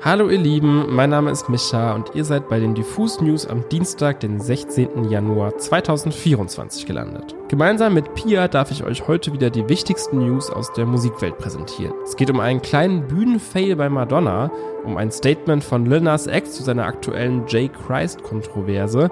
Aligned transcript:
Hallo 0.00 0.28
ihr 0.28 0.38
Lieben, 0.38 0.94
mein 0.94 1.10
Name 1.10 1.32
ist 1.32 1.48
Micha 1.48 1.92
und 1.92 2.14
ihr 2.14 2.24
seid 2.24 2.48
bei 2.48 2.60
den 2.60 2.76
Diffus 2.76 3.20
News 3.20 3.48
am 3.48 3.68
Dienstag, 3.68 4.20
den 4.20 4.40
16. 4.40 5.10
Januar 5.10 5.58
2024 5.58 6.86
gelandet. 6.86 7.34
Gemeinsam 7.48 7.94
mit 7.94 8.14
Pia 8.14 8.46
darf 8.46 8.70
ich 8.70 8.84
euch 8.84 9.08
heute 9.08 9.32
wieder 9.32 9.50
die 9.50 9.68
wichtigsten 9.68 10.18
News 10.18 10.50
aus 10.50 10.72
der 10.72 10.86
Musikwelt 10.86 11.36
präsentieren. 11.38 11.94
Es 12.04 12.14
geht 12.14 12.30
um 12.30 12.38
einen 12.38 12.62
kleinen 12.62 13.08
Bühnenfail 13.08 13.74
bei 13.74 13.88
Madonna, 13.88 14.52
um 14.84 14.96
ein 14.96 15.10
Statement 15.10 15.64
von 15.64 15.84
Lil 15.84 16.02
Nas 16.02 16.28
X 16.28 16.52
zu 16.52 16.62
seiner 16.62 16.84
aktuellen 16.84 17.48
J. 17.48 17.68
Christ-Kontroverse, 17.72 19.10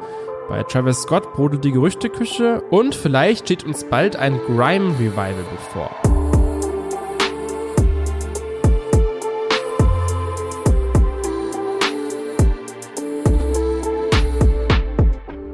bei 0.48 0.62
Travis 0.62 1.02
Scott 1.02 1.32
brodelt 1.32 1.64
die 1.64 1.72
Gerüchteküche 1.72 2.62
und 2.70 2.94
vielleicht 2.94 3.46
steht 3.46 3.64
uns 3.64 3.82
bald 3.82 4.14
ein 4.14 4.38
Grime-Revival 4.46 5.34
bevor. 5.50 5.90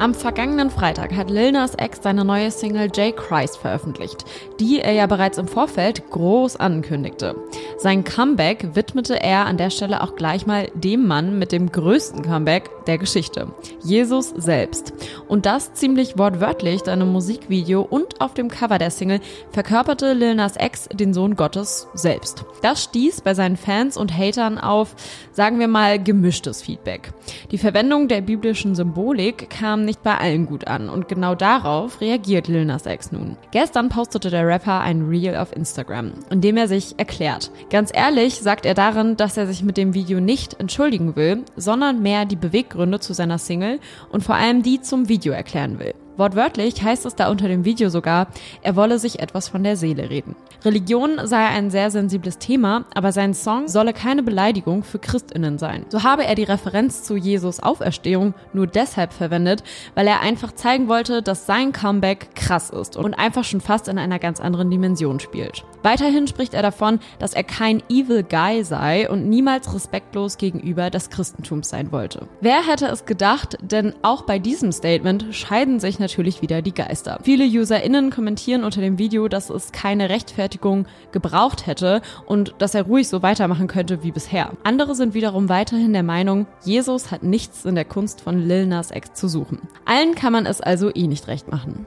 Am 0.03 0.15
vergangenen 0.15 0.69
Freitag 0.69 1.15
hat 1.15 1.31
Lil 1.31 1.53
Nas 1.53 1.77
X 1.81 2.01
seine 2.03 2.25
neue 2.25 2.51
Single 2.51 2.91
J. 2.93 3.17
Christ 3.17 3.59
veröffentlicht, 3.59 4.25
die 4.59 4.81
er 4.81 4.91
ja 4.91 5.07
bereits 5.07 5.39
im 5.39 5.47
Vorfeld 5.47 6.11
groß 6.11 6.57
ankündigte. 6.57 7.37
Sein 7.79 8.03
Comeback 8.03 8.75
widmete 8.75 9.23
er 9.23 9.47
an 9.47 9.59
der 9.59 9.71
Stelle 9.71 10.03
auch 10.03 10.17
gleich 10.17 10.45
mal 10.45 10.69
dem 10.75 11.07
Mann 11.07 11.39
mit 11.39 11.53
dem 11.53 11.71
größten 11.71 12.23
Comeback 12.23 12.69
der 12.87 12.99
Geschichte, 12.99 13.55
Jesus 13.85 14.31
selbst. 14.31 14.93
Und 15.29 15.47
das 15.47 15.73
ziemlich 15.75 16.19
wortwörtlich, 16.19 16.83
denn 16.83 17.01
im 17.01 17.13
Musikvideo 17.13 17.83
und 17.83 18.21
auf 18.21 18.35
dem 18.35 18.49
Cover 18.49 18.79
der 18.79 18.91
Single 18.91 19.21
verkörperte 19.53 20.15
Lil 20.15 20.35
Nas 20.35 20.57
X 20.61 20.89
den 20.93 21.15
Sohn 21.15 21.37
Gottes 21.37 21.87
selbst. 21.95 22.45
Das 22.63 22.83
stieß 22.83 23.21
bei 23.21 23.35
seinen 23.35 23.57
Fans 23.57 23.97
und 23.97 24.13
Hatern 24.13 24.59
auf, 24.59 24.97
sagen 25.31 25.61
wir 25.61 25.69
mal, 25.69 26.03
gemischtes 26.03 26.61
Feedback. 26.61 27.13
Die 27.53 27.59
Verwendung 27.59 28.09
der 28.09 28.21
biblischen 28.21 28.75
Symbolik 28.75 29.49
kam 29.49 29.85
nicht 29.85 29.92
nicht 29.93 30.03
bei 30.03 30.17
allen 30.17 30.47
gut 30.47 30.69
an 30.69 30.89
und 30.89 31.07
genau 31.07 31.35
darauf 31.35 32.01
reagiert 32.01 32.49
Lil 32.49 32.65
Nas 32.65 32.87
X 32.87 33.13
nun. 33.13 33.37
Gestern 33.51 33.91
postete 33.91 34.31
der 34.31 34.47
Rapper 34.47 34.81
ein 34.81 35.07
Reel 35.07 35.37
auf 35.37 35.55
Instagram, 35.55 36.13
in 36.31 36.41
dem 36.41 36.57
er 36.57 36.67
sich 36.67 36.99
erklärt. 36.99 37.51
Ganz 37.69 37.91
ehrlich 37.93 38.41
sagt 38.41 38.65
er 38.65 38.73
darin, 38.73 39.19
dass 39.19 39.37
er 39.37 39.47
sich 39.47 39.63
mit 39.63 39.77
dem 39.77 39.93
Video 39.93 40.19
nicht 40.19 40.59
entschuldigen 40.59 41.15
will, 41.15 41.45
sondern 41.57 42.01
mehr 42.01 42.25
die 42.25 42.37
Beweggründe 42.37 43.01
zu 43.01 43.13
seiner 43.13 43.37
Single 43.37 43.81
und 44.11 44.25
vor 44.25 44.37
allem 44.37 44.63
die 44.63 44.81
zum 44.81 45.11
Video 45.11 45.35
erklären 45.35 45.79
will. 45.79 45.93
Wortwörtlich 46.17 46.83
heißt 46.83 47.07
es 47.07 47.15
da 47.15 47.31
unter 47.31 47.49
dem 47.49 47.65
Video 47.65 47.89
sogar, 47.89 48.29
er 48.63 48.77
wolle 48.77 48.99
sich 48.99 49.21
etwas 49.21 49.49
von 49.49 49.65
der 49.65 49.77
Seele 49.77 50.11
reden. 50.11 50.37
Religion 50.65 51.19
sei 51.25 51.45
ein 51.47 51.71
sehr 51.71 51.91
sensibles 51.91 52.39
Thema, 52.39 52.85
aber 52.95 53.13
sein 53.13 53.35
Song 53.35 53.67
solle 53.67 53.93
keine 53.93 54.23
Beleidigung 54.23 54.85
für 54.85 54.99
Christinnen 54.99 55.59
sein. 55.59 55.87
So 55.89 56.03
habe 56.03 56.25
er 56.25 56.35
die 56.35 56.45
Referenz 56.45 57.03
zu 57.03 57.17
Jesus 57.17 57.61
Auferstehung 57.61 58.35
nur 58.53 58.67
deshalb 58.67 59.13
verwendet, 59.13 59.65
weil 59.95 60.07
er 60.07 60.21
einfach 60.21 60.53
zeigen 60.53 60.89
wollte, 60.89 61.23
dass 61.23 61.47
sein 61.47 61.73
Comeback 61.73 62.35
krass 62.35 62.71
ist 62.71 62.97
und 62.97 63.15
einfach 63.15 63.45
schon 63.45 63.61
fast 63.61 63.89
in 63.89 63.99
einer 63.99 64.19
ganz 64.19 64.41
anderen 64.41 64.71
Dimension 64.71 65.19
spielt. 65.19 65.65
Weiterhin 65.83 66.29
spricht 66.29 66.55
er 66.55 66.63
davon, 66.63 67.01
dass 67.19 67.35
er 67.35 67.43
kein 67.43 67.83
Evil 67.89 68.23
Guy 68.23 68.63
sei 68.63 69.11
und 69.11 69.29
niemals 69.29 69.75
respektlos 69.75 70.39
gegenüber 70.39 70.91
des 70.91 71.11
Christentums 71.11 71.71
sein 71.71 71.91
wollte. 71.91 72.29
Wer 72.41 72.67
hätte 72.67 72.87
es 72.87 73.05
gedacht, 73.05 73.57
denn 73.61 73.95
auch 74.03 74.23
bei 74.23 74.39
diesem 74.39 74.71
Statement 74.71 75.35
scheiden 75.35 75.81
sich 75.81 75.99
natürlich 76.03 76.43
wieder 76.43 76.61
die 76.61 76.75
Geister. 76.75 77.19
Viele 77.23 77.45
UserInnen 77.45 78.11
kommentieren 78.11 78.65
unter 78.65 78.83
dem 78.83 78.99
Video, 78.99 79.29
dass 79.29 79.49
es 79.49 79.73
keine 79.73 80.11
Rechtfertigung 80.11 80.87
gebraucht 81.13 81.67
hätte 81.67 82.03
und 82.27 82.55
dass 82.59 82.75
er 82.75 82.83
ruhig 82.83 83.09
so 83.09 83.23
weitermachen 83.23 83.69
könnte 83.69 84.03
wie 84.03 84.13
bisher. 84.13 84.51
Andere 84.65 84.95
sind 84.95 85.15
wiederum 85.15 85.49
weiterhin 85.49 85.95
der 85.95 86.03
Meinung, 86.03 86.47
Jesus 86.65 87.11
hat 87.11 87.23
nichts 87.23 87.65
in 87.65 87.75
der 87.75 87.87
Kunst 87.87 88.21
von 88.21 88.39
Lil 88.39 88.67
Nas 88.67 88.91
X 88.91 89.15
zu 89.15 89.29
suchen. 89.29 89.61
Allen 89.87 90.15
kann 90.15 90.35
man 90.35 90.45
es 90.45 90.61
also 90.61 90.91
eh 90.95 91.07
nicht 91.07 91.29
recht 91.29 91.51
machen. 91.51 91.87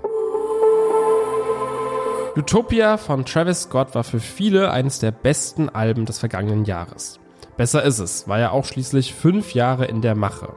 Utopia 2.38 2.98
von 2.98 3.24
Travis 3.24 3.62
Scott 3.62 3.96
war 3.96 4.04
für 4.04 4.20
viele 4.20 4.72
eines 4.72 5.00
der 5.00 5.12
besten 5.12 5.70
Alben 5.70 6.06
des 6.06 6.20
vergangenen 6.20 6.66
Jahres. 6.66 7.20
Besser 7.56 7.84
ist 7.84 8.00
es, 8.00 8.28
war 8.28 8.40
ja 8.40 8.52
auch 8.52 8.66
schließlich 8.66 9.14
fünf 9.14 9.54
Jahre 9.54 9.86
in 9.86 10.02
der 10.02 10.16
Mache. 10.16 10.50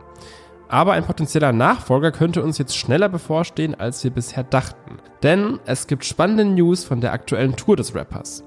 Aber 0.68 0.92
ein 0.92 1.04
potenzieller 1.04 1.52
Nachfolger 1.52 2.12
könnte 2.12 2.42
uns 2.42 2.58
jetzt 2.58 2.76
schneller 2.76 3.08
bevorstehen, 3.08 3.74
als 3.74 4.04
wir 4.04 4.10
bisher 4.10 4.44
dachten. 4.44 4.98
Denn 5.22 5.58
es 5.64 5.86
gibt 5.86 6.04
spannende 6.04 6.44
News 6.44 6.84
von 6.84 7.00
der 7.00 7.12
aktuellen 7.12 7.56
Tour 7.56 7.76
des 7.76 7.94
Rappers. 7.94 8.44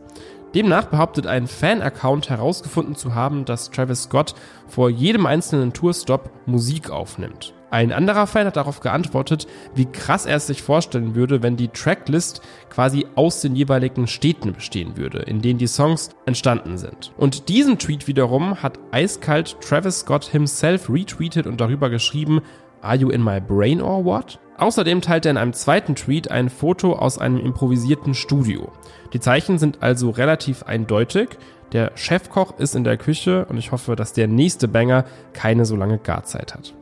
Demnach 0.54 0.86
behauptet 0.86 1.28
ein 1.28 1.48
Fan-Account 1.48 2.30
herausgefunden 2.30 2.96
zu 2.96 3.16
haben, 3.16 3.46
dass 3.46 3.72
Travis 3.72 4.04
Scott 4.04 4.36
vor 4.68 4.90
jedem 4.90 5.26
einzelnen 5.26 5.74
Tourstop 5.74 6.30
Musik 6.46 6.90
aufnimmt. 6.90 7.54
Ein 7.72 7.94
anderer 7.94 8.28
Fan 8.28 8.46
hat 8.46 8.58
darauf 8.58 8.82
geantwortet, 8.82 9.48
wie 9.74 9.86
krass 9.86 10.26
er 10.26 10.36
es 10.36 10.48
sich 10.48 10.62
vorstellen 10.62 11.16
würde, 11.16 11.42
wenn 11.42 11.56
die 11.56 11.70
Tracklist 11.70 12.42
quasi 12.70 13.08
aus 13.16 13.40
den 13.40 13.56
jeweiligen 13.56 14.08
Städten 14.08 14.52
bestehen 14.52 14.98
würde, 14.98 15.20
in 15.20 15.42
denen 15.42 15.58
die 15.58 15.68
Songs 15.68 16.10
entstanden 16.26 16.78
sind. 16.78 17.14
Und 17.18 17.48
diesen 17.48 17.80
Tweet 17.80 18.08
wiederum 18.08 18.62
hat 18.62 18.78
eiskalt 18.92 19.56
Travis 19.62 20.02
Scott 20.02 20.26
himself 20.26 20.90
retweetet 20.90 21.48
und 21.48 21.62
darüber 21.62 21.90
geschrieben, 21.90 22.42
Are 22.82 22.98
you 22.98 23.10
in 23.10 23.24
my 23.24 23.40
brain 23.40 23.82
or 23.82 24.04
what? 24.04 24.40
Außerdem 24.58 25.02
teilt 25.02 25.26
er 25.26 25.32
in 25.32 25.38
einem 25.38 25.54
zweiten 25.54 25.96
Tweet 25.96 26.30
ein 26.30 26.50
Foto 26.50 26.94
aus 26.94 27.20
einem 27.20 27.40
improvisierten 27.40 28.14
Studio. 28.14 28.72
Die 29.14 29.20
Zeichen 29.20 29.60
sind 29.60 29.82
also 29.82 30.10
relativ 30.10 30.64
eindeutig. 30.64 31.30
Der 31.72 31.92
Chefkoch 31.96 32.60
ist 32.60 32.76
in 32.76 32.84
der 32.84 32.98
Küche 32.98 33.46
und 33.46 33.58
ich 33.58 33.72
hoffe, 33.72 33.96
dass 33.96 34.12
der 34.14 34.28
nächste 34.28 34.68
Banger 34.68 35.06
keine 35.34 35.66
so 35.66 35.76
lange 35.76 36.00
Garzeit 36.00 36.54
hat. 36.54 36.74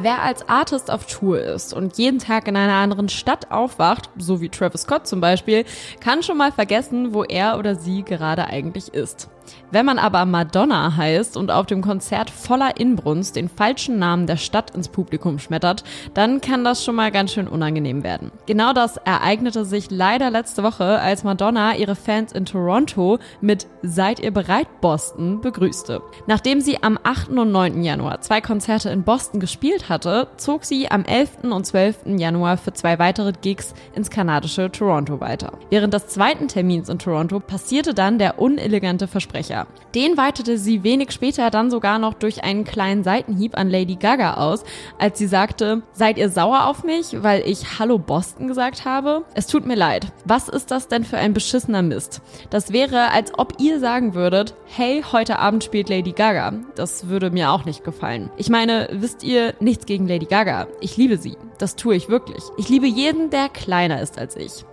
Wer 0.00 0.22
als 0.22 0.48
Artist 0.48 0.92
auf 0.92 1.06
Tour 1.06 1.40
ist 1.40 1.74
und 1.74 1.98
jeden 1.98 2.20
Tag 2.20 2.46
in 2.46 2.56
einer 2.56 2.74
anderen 2.74 3.08
Stadt 3.08 3.50
aufwacht, 3.50 4.08
so 4.16 4.40
wie 4.40 4.48
Travis 4.48 4.82
Scott 4.82 5.08
zum 5.08 5.20
Beispiel, 5.20 5.64
kann 5.98 6.22
schon 6.22 6.38
mal 6.38 6.52
vergessen, 6.52 7.14
wo 7.14 7.24
er 7.24 7.58
oder 7.58 7.74
sie 7.74 8.04
gerade 8.04 8.44
eigentlich 8.44 8.94
ist. 8.94 9.28
Wenn 9.70 9.86
man 9.86 9.98
aber 9.98 10.24
Madonna 10.24 10.96
heißt 10.96 11.36
und 11.36 11.50
auf 11.50 11.66
dem 11.66 11.82
Konzert 11.82 12.30
voller 12.30 12.78
Inbrunst 12.78 13.36
den 13.36 13.48
falschen 13.48 13.98
Namen 13.98 14.26
der 14.26 14.36
Stadt 14.36 14.74
ins 14.74 14.88
Publikum 14.88 15.38
schmettert, 15.38 15.84
dann 16.14 16.40
kann 16.40 16.64
das 16.64 16.84
schon 16.84 16.96
mal 16.96 17.10
ganz 17.10 17.32
schön 17.32 17.48
unangenehm 17.48 18.02
werden. 18.02 18.30
Genau 18.46 18.72
das 18.72 18.98
ereignete 18.98 19.64
sich 19.64 19.90
leider 19.90 20.30
letzte 20.30 20.62
Woche, 20.62 21.00
als 21.00 21.24
Madonna 21.24 21.74
ihre 21.76 21.94
Fans 21.94 22.32
in 22.32 22.44
Toronto 22.44 23.18
mit 23.40 23.66
Seid 23.82 24.20
ihr 24.20 24.32
bereit 24.32 24.80
Boston 24.80 25.40
begrüßte. 25.40 26.02
Nachdem 26.26 26.60
sie 26.60 26.82
am 26.82 26.98
8. 27.02 27.30
und 27.30 27.52
9. 27.52 27.82
Januar 27.82 28.20
zwei 28.20 28.40
Konzerte 28.40 28.90
in 28.90 29.04
Boston 29.04 29.40
gespielt 29.40 29.88
hatte, 29.88 30.28
zog 30.36 30.64
sie 30.64 30.90
am 30.90 31.04
11. 31.04 31.44
und 31.50 31.64
12. 31.64 32.18
Januar 32.18 32.56
für 32.56 32.72
zwei 32.72 32.98
weitere 32.98 33.32
Gigs 33.32 33.74
ins 33.94 34.10
kanadische 34.10 34.70
Toronto 34.70 35.20
weiter. 35.20 35.52
Während 35.70 35.94
des 35.94 36.08
zweiten 36.08 36.48
Termins 36.48 36.88
in 36.88 36.98
Toronto 36.98 37.40
passierte 37.40 37.94
dann 37.94 38.18
der 38.18 38.38
unelegante 38.38 39.06
Versprechen 39.06 39.37
Versprecher. 39.38 39.66
Den 39.94 40.16
weitete 40.16 40.58
sie 40.58 40.82
wenig 40.82 41.12
später 41.12 41.50
dann 41.50 41.70
sogar 41.70 41.98
noch 41.98 42.14
durch 42.14 42.44
einen 42.44 42.64
kleinen 42.64 43.04
Seitenhieb 43.04 43.56
an 43.56 43.70
Lady 43.70 43.96
Gaga 43.96 44.34
aus, 44.34 44.64
als 44.98 45.18
sie 45.18 45.26
sagte, 45.26 45.82
seid 45.92 46.18
ihr 46.18 46.28
sauer 46.28 46.66
auf 46.66 46.84
mich, 46.84 47.22
weil 47.22 47.42
ich 47.46 47.78
Hallo 47.78 47.98
Boston 47.98 48.48
gesagt 48.48 48.84
habe? 48.84 49.24
Es 49.34 49.46
tut 49.46 49.66
mir 49.66 49.76
leid. 49.76 50.12
Was 50.24 50.48
ist 50.48 50.70
das 50.70 50.88
denn 50.88 51.04
für 51.04 51.16
ein 51.16 51.32
beschissener 51.32 51.82
Mist? 51.82 52.20
Das 52.50 52.72
wäre, 52.72 53.10
als 53.12 53.32
ob 53.38 53.54
ihr 53.60 53.80
sagen 53.80 54.14
würdet, 54.14 54.54
hey, 54.66 55.02
heute 55.10 55.38
Abend 55.38 55.64
spielt 55.64 55.88
Lady 55.88 56.12
Gaga. 56.12 56.52
Das 56.74 57.08
würde 57.08 57.30
mir 57.30 57.50
auch 57.50 57.64
nicht 57.64 57.82
gefallen. 57.82 58.30
Ich 58.36 58.50
meine, 58.50 58.88
wisst 58.92 59.22
ihr, 59.22 59.54
nichts 59.58 59.86
gegen 59.86 60.06
Lady 60.06 60.26
Gaga. 60.26 60.66
Ich 60.80 60.96
liebe 60.96 61.16
sie. 61.16 61.36
Das 61.58 61.76
tue 61.76 61.96
ich 61.96 62.08
wirklich. 62.08 62.44
Ich 62.56 62.68
liebe 62.68 62.86
jeden, 62.86 63.30
der 63.30 63.48
kleiner 63.48 64.00
ist 64.00 64.18
als 64.18 64.36
ich. 64.36 64.64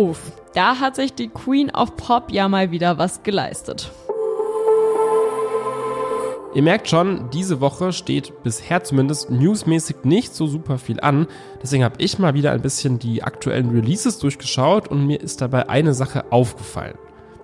Uff, 0.00 0.32
da 0.54 0.80
hat 0.80 0.96
sich 0.96 1.12
die 1.12 1.28
Queen 1.28 1.70
of 1.70 1.94
Pop 1.94 2.32
ja 2.32 2.48
mal 2.48 2.70
wieder 2.70 2.96
was 2.96 3.22
geleistet. 3.22 3.92
Ihr 6.54 6.62
merkt 6.62 6.88
schon, 6.88 7.28
diese 7.34 7.60
Woche 7.60 7.92
steht 7.92 8.42
bisher 8.42 8.82
zumindest 8.82 9.28
newsmäßig 9.28 9.96
nicht 10.04 10.34
so 10.34 10.46
super 10.46 10.78
viel 10.78 11.00
an. 11.00 11.26
Deswegen 11.62 11.84
habe 11.84 11.96
ich 11.98 12.18
mal 12.18 12.32
wieder 12.32 12.52
ein 12.52 12.62
bisschen 12.62 12.98
die 12.98 13.22
aktuellen 13.22 13.68
Releases 13.68 14.18
durchgeschaut 14.18 14.88
und 14.88 15.06
mir 15.06 15.20
ist 15.20 15.42
dabei 15.42 15.68
eine 15.68 15.92
Sache 15.92 16.32
aufgefallen. 16.32 16.96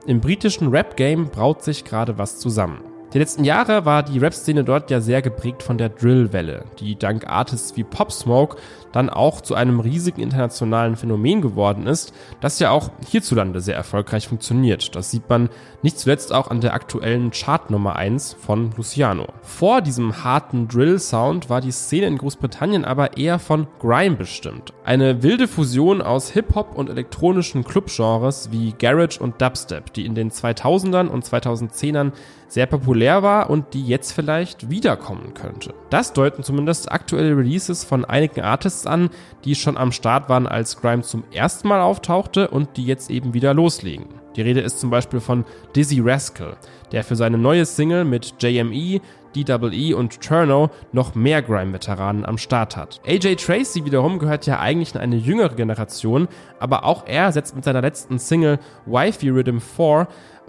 Im 0.07 0.23
britischen 0.23 0.69
Rap-Game 0.69 1.27
braut 1.27 1.63
sich 1.63 1.85
gerade 1.85 2.17
was 2.17 2.39
zusammen. 2.39 2.81
Die 3.17 3.21
letzten 3.21 3.45
Jahre 3.45 3.87
war 3.87 4.03
die 4.03 4.19
Rap-Szene 4.19 4.63
dort 4.63 4.91
ja 4.91 5.01
sehr 5.01 5.23
geprägt 5.23 5.63
von 5.63 5.79
der 5.79 5.89
Drill-Welle, 5.89 6.67
die 6.81 6.99
dank 6.99 7.27
Artists 7.27 7.75
wie 7.75 7.83
Pop 7.83 8.13
Smoke 8.13 8.59
dann 8.93 9.09
auch 9.09 9.41
zu 9.41 9.55
einem 9.55 9.81
riesigen 9.81 10.21
internationalen 10.21 10.97
Phänomen 10.97 11.41
geworden 11.41 11.87
ist, 11.87 12.13
das 12.41 12.59
ja 12.59 12.71
auch 12.71 12.91
hierzulande 13.09 13.61
sehr 13.61 13.75
erfolgreich 13.75 14.29
funktioniert. 14.29 14.95
Das 14.97 15.11
sieht 15.11 15.29
man 15.31 15.49
nicht 15.83 15.99
zuletzt 15.99 16.33
auch 16.33 16.51
an 16.51 16.61
der 16.61 16.75
aktuellen 16.75 17.31
Chart 17.31 17.71
Nummer 17.71 17.97
1 17.97 18.35
von 18.35 18.71
Luciano. 18.77 19.27
Vor 19.41 19.81
diesem 19.81 20.23
harten 20.23 20.69
Drill-Sound 20.69 21.49
war 21.49 21.61
die 21.63 21.73
Szene 21.73 22.07
in 22.07 22.19
Großbritannien 22.19 22.85
aber 22.85 23.17
eher 23.17 23.39
von 23.39 23.67
Grime 23.79 24.17
bestimmt. 24.17 24.73
Eine 24.85 25.23
wilde 25.23 25.49
Fusion 25.49 26.01
aus 26.01 26.31
Hip-Hop 26.31 26.75
und 26.75 26.91
elektronischen 26.91 27.65
Clubgenres 27.65 28.51
wie 28.51 28.73
Garage 28.79 29.21
und 29.21 29.41
Dubstep, 29.41 29.93
die 29.95 30.07
in 30.07 30.15
den 30.15 30.31
2000ern 30.31 31.09
und 31.09 31.25
2010ern 31.25 32.13
sehr 32.49 32.67
populär 32.67 33.23
war 33.23 33.51
und 33.51 33.75
die 33.75 33.87
jetzt 33.87 34.13
vielleicht 34.13 34.71
wiederkommen 34.71 35.35
könnte. 35.35 35.75
Das 35.91 36.13
deuten 36.13 36.43
zumindest 36.43 36.91
aktuelle 36.91 37.37
Releases 37.37 37.85
von 37.85 38.05
einigen 38.05 38.43
Artists 38.43 38.87
an, 38.87 39.11
die 39.45 39.55
schon 39.55 39.77
am 39.77 39.93
Start 39.93 40.29
waren, 40.29 40.47
als 40.47 40.81
Grime 40.81 41.03
zum 41.03 41.25
ersten 41.33 41.69
Mal 41.69 41.81
auftauchte 41.81 42.49
und 42.49 42.77
die 42.77 42.87
jetzt 42.87 43.11
eben 43.11 43.35
wieder 43.35 43.55
loslegen. 43.55 44.07
Die 44.37 44.43
Rede 44.43 44.61
ist 44.61 44.81
zum 44.81 44.91
Beispiel 44.91 45.21
von 45.21 45.45
Dizzy 45.75 46.01
Rascal, 46.01 46.57
der 46.93 47.05
für 47.05 47.17
seine 47.17 47.39
neue 47.39 47.65
Single 47.65 48.05
mit 48.05 48.35
JME, 48.43 49.01
DWE 49.35 49.97
und 49.97 50.21
Turno 50.21 50.71
noch 50.93 51.15
mehr 51.15 51.43
Grime-Veteranen 51.43 52.25
am 52.25 52.39
Start 52.39 52.77
hat. 52.77 53.01
AJ 53.07 53.37
Tracy 53.37 53.85
wiederum 53.85 54.19
gehört 54.19 54.47
ja 54.47 54.61
eigentlich 54.61 54.95
in 54.95 55.01
eine 55.01 55.17
jüngere 55.17 55.55
Generation, 55.55 56.29
aber 56.59 56.85
auch 56.85 57.07
er 57.07 57.33
setzt 57.33 57.55
mit 57.55 57.65
seiner 57.65 57.83
letzten 57.83 58.19
Single 58.19 58.59
Wifey 58.87 59.31
Rhythm 59.31 59.59
4 59.59 60.09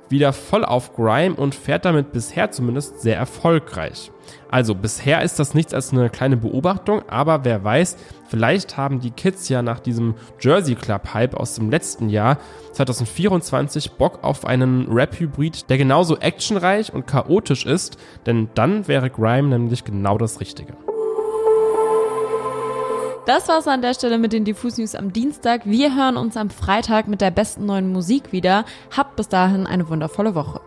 wieder 0.09 0.33
voll 0.33 0.65
auf 0.65 0.93
Grime 0.95 1.35
und 1.35 1.55
fährt 1.55 1.85
damit 1.85 2.11
bisher 2.11 2.51
zumindest 2.51 3.01
sehr 3.01 3.17
erfolgreich. 3.17 4.11
Also 4.49 4.75
bisher 4.75 5.21
ist 5.21 5.39
das 5.39 5.53
nichts 5.53 5.73
als 5.73 5.91
eine 5.91 6.09
kleine 6.09 6.37
Beobachtung, 6.37 7.01
aber 7.07 7.43
wer 7.43 7.63
weiß, 7.63 7.97
vielleicht 8.27 8.77
haben 8.77 8.99
die 8.99 9.11
Kids 9.11 9.49
ja 9.49 9.61
nach 9.61 9.79
diesem 9.79 10.15
Jersey 10.39 10.75
Club 10.75 11.13
Hype 11.13 11.33
aus 11.33 11.55
dem 11.55 11.69
letzten 11.69 12.09
Jahr 12.09 12.37
2024 12.73 13.93
Bock 13.93 14.23
auf 14.23 14.45
einen 14.45 14.91
Rap-Hybrid, 14.91 15.69
der 15.69 15.77
genauso 15.77 16.17
actionreich 16.17 16.93
und 16.93 17.07
chaotisch 17.07 17.65
ist, 17.65 17.97
denn 18.25 18.49
dann 18.53 18.87
wäre 18.87 19.09
Grime 19.09 19.49
nämlich 19.49 19.83
genau 19.83 20.17
das 20.17 20.39
Richtige. 20.39 20.73
Das 23.27 23.49
war's 23.49 23.67
an 23.67 23.81
der 23.81 23.93
Stelle 23.93 24.17
mit 24.19 24.31
den 24.31 24.45
Diffus 24.45 24.77
News 24.77 24.95
am 24.95 25.11
Dienstag. 25.11 25.65
Wir 25.65 25.93
hören 25.93 26.15
uns 26.15 26.37
am 26.37 26.49
Freitag 26.49 27.09
mit 27.09 27.19
der 27.19 27.29
besten 27.29 27.65
neuen 27.65 27.91
Musik 27.91 28.31
wieder. 28.31 28.63
Habt 28.95 29.17
bis 29.17 29.27
dahin 29.27 29.67
eine 29.67 29.89
wundervolle 29.89 30.33
Woche. 30.33 30.61